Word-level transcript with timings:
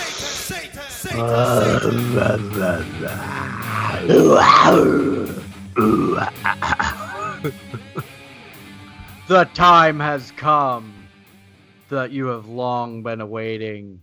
The 9.30 9.44
time 9.54 10.00
has 10.00 10.32
come 10.32 10.92
that 11.88 12.10
you 12.10 12.26
have 12.26 12.48
long 12.48 13.04
been 13.04 13.20
awaiting. 13.20 14.02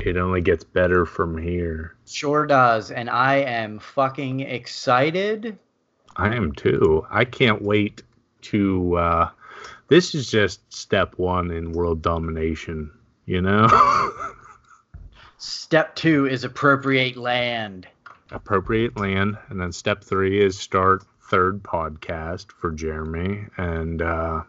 it 0.00 0.16
only 0.16 0.40
gets 0.40 0.64
better 0.64 1.06
from 1.06 1.38
here. 1.38 1.94
Sure 2.06 2.46
does. 2.46 2.90
And 2.90 3.08
I 3.08 3.36
am 3.36 3.78
fucking 3.78 4.40
excited. 4.40 5.58
I 6.16 6.34
am 6.34 6.52
too. 6.52 7.06
I 7.10 7.24
can't 7.24 7.62
wait 7.62 8.02
to. 8.42 8.96
Uh, 8.96 9.30
this 9.88 10.14
is 10.14 10.30
just 10.30 10.72
step 10.72 11.14
one 11.18 11.50
in 11.50 11.72
world 11.72 12.02
domination. 12.02 12.90
You 13.26 13.40
know, 13.42 13.66
Step 15.38 15.94
two 15.96 16.26
is 16.26 16.44
appropriate 16.44 17.16
land. 17.16 17.86
appropriate 18.30 18.96
land, 18.98 19.36
and 19.48 19.60
then 19.60 19.72
step 19.72 20.02
three 20.04 20.42
is 20.42 20.58
start 20.58 21.04
third 21.28 21.62
podcast 21.62 22.52
for 22.52 22.70
Jeremy. 22.70 23.46
And 23.56 24.02
uh, 24.02 24.42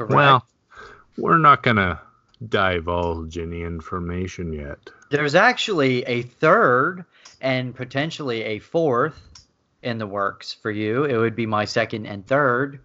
well, 0.00 0.46
we're 1.16 1.38
not 1.38 1.62
gonna 1.62 2.00
divulge 2.48 3.38
any 3.38 3.62
information 3.62 4.52
yet. 4.52 4.78
There's 5.10 5.34
actually 5.34 6.02
a 6.04 6.22
third 6.22 7.04
and 7.40 7.74
potentially 7.74 8.42
a 8.42 8.58
fourth 8.58 9.20
in 9.82 9.98
the 9.98 10.06
works 10.06 10.52
for 10.52 10.70
you. 10.70 11.04
It 11.04 11.16
would 11.16 11.36
be 11.36 11.46
my 11.46 11.64
second 11.64 12.06
and 12.06 12.26
third. 12.26 12.80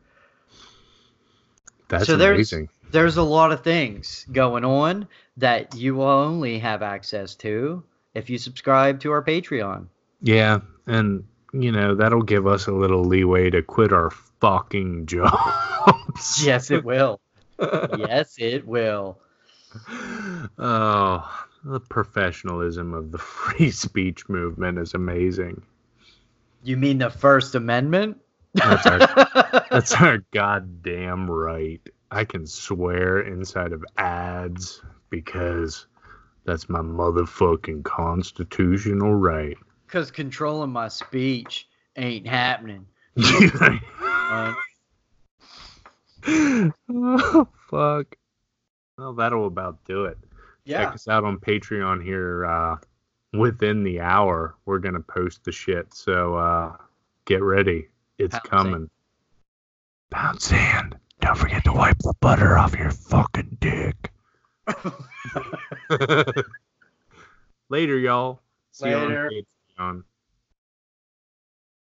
That's 1.88 2.06
So 2.06 2.18
there's- 2.18 2.36
amazing. 2.38 2.70
There's 2.90 3.18
a 3.18 3.24
lot 3.24 3.52
of 3.52 3.64
things 3.64 4.26
going 4.32 4.64
on 4.64 5.08
that 5.36 5.76
you 5.76 5.96
will 5.96 6.06
only 6.08 6.60
have 6.60 6.82
access 6.82 7.36
to 7.36 7.84
if 8.14 8.30
you 8.30 8.38
subscribe 8.38 9.02
to 9.02 9.12
our 9.12 9.22
Patreon. 9.22 9.88
Yeah, 10.22 10.62
and 10.86 11.26
you 11.54 11.72
know 11.72 11.96
that'll 11.96 12.22
give 12.22 12.48
us 12.48 12.68
a 12.68 12.72
little 12.72 13.04
leeway 13.04 13.50
to 13.50 13.62
quit 13.62 13.94
our 13.94 14.12
fucking 14.40 15.06
jobs. 15.06 16.46
Yes, 16.46 16.72
it 16.72 16.84
will. 16.84 17.20
yes, 17.98 18.36
it 18.38 18.68
will. 18.68 19.18
Oh, 20.58 21.46
the 21.64 21.80
professionalism 21.80 22.94
of 22.94 23.12
the 23.12 23.18
free 23.18 23.72
speech 23.72 24.28
movement 24.30 24.78
is 24.78 24.94
amazing. 24.94 25.62
You 26.64 26.78
mean 26.78 26.98
the 26.98 27.10
First 27.10 27.56
Amendment? 27.56 28.18
That's 28.54 28.86
our, 28.86 29.64
that's 29.70 29.94
our 29.94 30.18
goddamn 30.32 31.30
right. 31.30 31.82
I 32.10 32.24
can 32.24 32.48
swear 32.48 33.20
inside 33.20 33.74
of 33.74 33.86
ads 33.98 34.82
because 35.10 35.86
that's 36.46 36.70
my 36.70 36.80
motherfucking 36.80 37.84
constitutional 37.84 39.14
right. 39.14 39.58
Because 39.88 40.12
controlling 40.12 40.70
my 40.70 40.90
speech 40.90 41.68
ain't 41.96 42.28
happening. 42.28 42.86
Uh, 44.30 44.54
oh, 46.90 47.48
fuck. 47.70 48.18
Well, 48.98 49.14
that'll 49.14 49.48
about 49.48 49.86
do 49.86 50.04
it. 50.04 50.18
yeah. 50.66 50.84
Check 50.84 50.96
us 50.96 51.08
out 51.08 51.24
on 51.24 51.38
Patreon 51.38 52.04
here 52.04 52.46
uh, 52.46 52.76
within 53.32 53.86
the 53.86 54.02
hour. 54.02 54.56
We're 54.66 54.80
going 54.80 54.96
to 54.96 55.00
post 55.00 55.46
the 55.46 55.54
shit. 55.54 55.94
So 55.94 56.36
uh, 56.36 56.76
get 57.24 57.42
ready. 57.42 57.88
It's 58.18 58.38
Pound 58.40 58.50
coming. 58.50 58.90
Pound 60.10 60.42
sand. 60.42 60.98
Don't 61.22 61.38
forget 61.38 61.64
to 61.64 61.72
wipe 61.72 62.00
the 62.00 62.14
butter 62.20 62.58
off 62.58 62.76
your 62.76 62.92
fucking 62.92 63.58
dick. 63.62 64.12
Later, 67.70 67.98
y'all. 67.98 68.42
See 68.72 68.94
Later. 68.94 69.32
On. 69.80 70.04